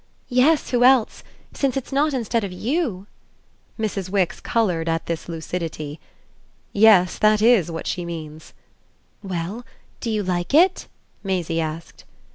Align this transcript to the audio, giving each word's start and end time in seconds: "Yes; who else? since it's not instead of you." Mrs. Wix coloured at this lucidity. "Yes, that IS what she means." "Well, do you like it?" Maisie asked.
"Yes; 0.29 0.71
who 0.71 0.83
else? 0.83 1.23
since 1.53 1.77
it's 1.77 1.91
not 1.91 2.11
instead 2.15 2.43
of 2.43 2.51
you." 2.51 3.05
Mrs. 3.79 4.09
Wix 4.09 4.39
coloured 4.39 4.89
at 4.89 5.05
this 5.05 5.29
lucidity. 5.29 5.99
"Yes, 6.73 7.19
that 7.19 7.39
IS 7.39 7.69
what 7.69 7.85
she 7.85 8.03
means." 8.03 8.53
"Well, 9.21 9.63
do 9.99 10.09
you 10.09 10.23
like 10.23 10.55
it?" 10.55 10.87
Maisie 11.23 11.61
asked. 11.61 12.03